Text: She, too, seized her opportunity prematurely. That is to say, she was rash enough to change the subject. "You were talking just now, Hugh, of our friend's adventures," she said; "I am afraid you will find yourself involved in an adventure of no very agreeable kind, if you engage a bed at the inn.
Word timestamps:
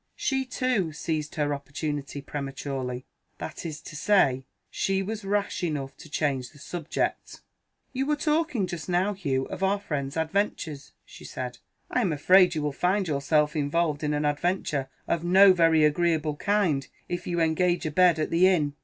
She, 0.15 0.45
too, 0.45 0.91
seized 0.93 1.35
her 1.35 1.53
opportunity 1.53 2.21
prematurely. 2.21 3.05
That 3.37 3.67
is 3.67 3.79
to 3.81 3.95
say, 3.95 4.45
she 4.71 5.03
was 5.03 5.23
rash 5.23 5.63
enough 5.63 5.95
to 5.97 6.09
change 6.09 6.49
the 6.49 6.57
subject. 6.57 7.41
"You 7.93 8.07
were 8.07 8.15
talking 8.15 8.65
just 8.65 8.89
now, 8.89 9.13
Hugh, 9.13 9.45
of 9.49 9.61
our 9.61 9.79
friend's 9.79 10.17
adventures," 10.17 10.93
she 11.05 11.23
said; 11.23 11.59
"I 11.91 12.01
am 12.01 12.11
afraid 12.11 12.55
you 12.55 12.63
will 12.63 12.71
find 12.71 13.07
yourself 13.07 13.55
involved 13.55 14.03
in 14.03 14.15
an 14.15 14.25
adventure 14.25 14.89
of 15.07 15.23
no 15.23 15.53
very 15.53 15.85
agreeable 15.85 16.35
kind, 16.35 16.87
if 17.07 17.27
you 17.27 17.39
engage 17.39 17.85
a 17.85 17.91
bed 17.91 18.17
at 18.17 18.31
the 18.31 18.47
inn. 18.47 18.73